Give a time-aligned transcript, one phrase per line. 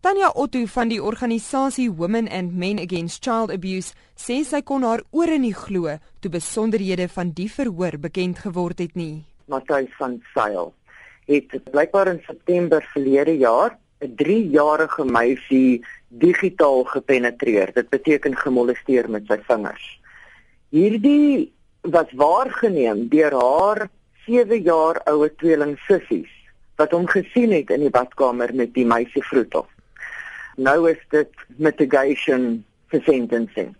[0.00, 5.02] Tanya Otto van die organisasie Women and Men Against Child Abuse sê sy kon haar
[5.12, 5.92] ore nie glo
[6.24, 9.26] toe besonderhede van die verhoor bekend geword het nie.
[9.52, 10.70] Matthys van Sail
[11.28, 17.68] het blykbaar in September verlede jaar 'n 3-jarige meisie digitaal gepenetreer.
[17.74, 20.00] Dit beteken gemolesteer met sy vingers.
[20.72, 23.90] Hierdie was waargeneem deur haar
[24.24, 26.32] 7 jaar oue tweeling sissies
[26.80, 29.68] wat hom gesien het in die badkamer met die meisie vroetel
[30.60, 33.72] nou is dit mitigation for sentencing.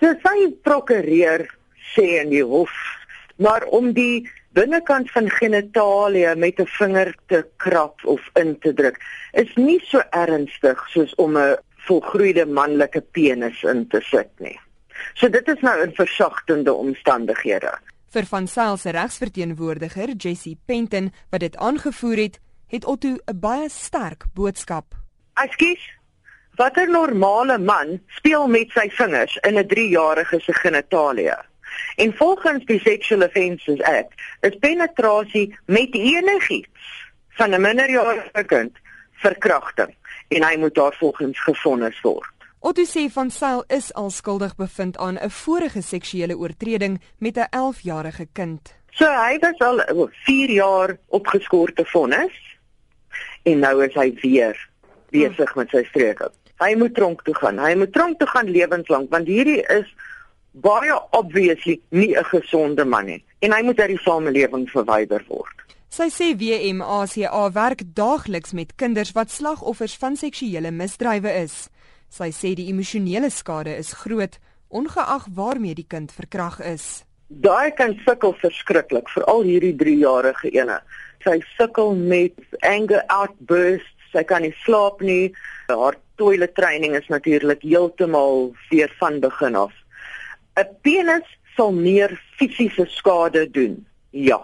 [0.00, 1.46] So sy prokureer
[1.94, 2.74] sê in die hof
[3.40, 9.00] maar om die binnekant van genitalie met 'n vinger te krap of in te druk
[9.32, 14.58] is nie so ernstig soos om 'n volgroeide manlike penis in te sit nie.
[15.14, 17.78] So dit is nou 'n versagtende omstandighede.
[18.10, 23.68] Vir van Sail se regsverteenwoordiger Jessie Penton wat dit aangevoer het, het Otto 'n baie
[23.68, 24.94] sterk boodskap.
[25.34, 25.99] Ekskuus,
[26.60, 31.32] Watter normale man speel met sy vingers in 'n 3-jarige se genitalie?
[31.96, 38.76] En volgens die Sexual Offences Act is penetrasie met enigiets van 'n minderjarige kind
[39.12, 39.94] verkrachting
[40.28, 42.28] en hy moet daarvolgens gefonnis word.
[42.58, 47.48] Otto sê van Sail is al skuldig bevind aan 'n vorige seksuele oortreding met 'n
[47.50, 48.74] 11-jarige kind.
[48.90, 52.58] So hy was al 4 jaar opgeskorte vonnis
[53.42, 54.68] en nou is hy weer
[55.10, 56.30] besig met sy streke.
[56.60, 57.58] Hy moet tronk toe gaan.
[57.58, 59.88] Hy moet tronk toe gaan lewenslank want hierdie is
[60.52, 65.56] baie obviously nie 'n gesonde man nie en hy moet uit die samelewing verwyder word.
[65.88, 71.68] Sy sê WMACA werk daagliks met kinders wat slagoffers van seksuele misdrywe is.
[72.08, 74.38] Sy sê die emosionele skade is groot
[74.68, 77.04] ongeag waarmee die kind verkrag is.
[77.28, 80.80] Daai kan sukkel verskriklik, veral hierdie 3-jarige ene.
[81.24, 85.32] Sy sukkel met anger outbursts, sy kan nie slaap nie,
[85.70, 89.72] haar toilet training is natuurlik heeltemal weer van begin af.
[90.60, 93.86] 'n Penis sal meer fisiese skade doen.
[94.10, 94.40] Ja.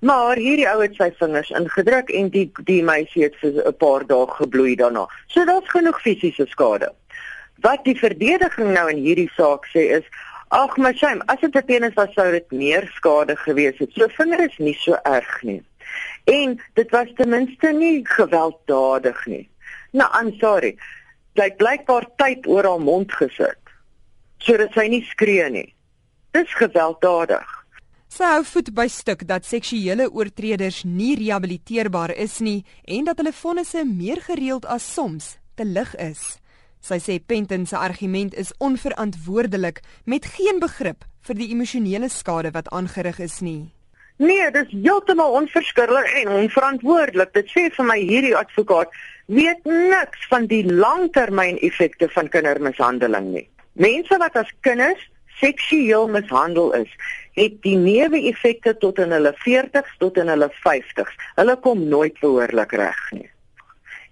[0.00, 4.04] Maar hierdie ou het sy vingers ingedruk en die die meisie het vir 'n paar
[4.06, 5.06] dae gebloei daarna.
[5.26, 6.92] So daar's genoeg fisiese skade.
[7.60, 10.06] Wat die verdediging nou in hierdie saak sê is
[10.50, 13.90] Ag my shame, as dit 'n penis was sou dit meer skade gewees het.
[13.92, 15.62] So vinger is nie so erg nie.
[16.24, 19.48] En dit was ten minste nie gewelddadig nie.
[19.92, 20.76] Nou, I'm sorry
[21.38, 23.60] sy blykbaar tyd oor haar mond gesit
[24.44, 25.68] sodat sy nie skree nie.
[26.36, 27.46] Dis gewelddadig.
[28.12, 33.32] Sy hou voet by stuk dat seksuele oortreders nie rehabiliteerbaar is nie en dat hulle
[33.34, 36.36] vonnisse meer gereeld as soms te lig is.
[36.84, 42.68] Sy sê Penton se argument is onverantwoordelik met geen begrip vir die emosionele skade wat
[42.68, 43.73] aangerig is nie.
[44.16, 47.32] Nee, dis heeltemal onverskillig en onverantwoordelik.
[47.34, 48.92] Dit sê vir my hierdie advokaat
[49.26, 53.48] weet niks van die langtermyneffekte van kindermishandeling nie.
[53.72, 55.02] Mense wat as kinders
[55.40, 56.90] seksueel mishandel is,
[57.34, 61.16] het die neeweffekte tot in hulle 40s tot in hulle 50s.
[61.34, 63.30] Hulle kom nooit behoorlik reg nie.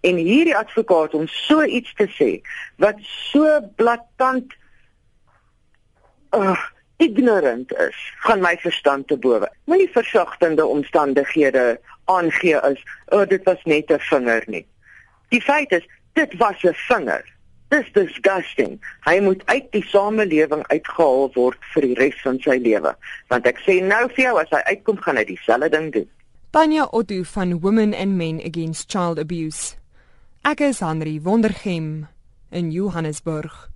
[0.02, 2.30] En hierdie advokaat om so iets te sê
[2.82, 4.56] wat so blaatant
[6.34, 6.58] uh,
[7.02, 9.48] ignorant is van my verstand te bowe.
[9.70, 12.78] Moenie versagtende omstandighede aangee as
[13.10, 14.66] oh, dit was net 'n vinger nie.
[15.28, 17.24] Die feit is dit was 'n vinger.
[17.68, 18.80] Dis disgusting.
[19.04, 22.94] Hy moet uit die samelewing uitgehaal word vir die res van sy lewe.
[23.28, 26.08] Want ek sê nou vir jou as hy uitkom gaan hy dieselfde ding doen.
[26.50, 29.76] Tanya Otto van Women and Men Against Child Abuse.
[30.44, 32.08] Ek is Henry Wondergem
[32.50, 33.71] in Johannesburg.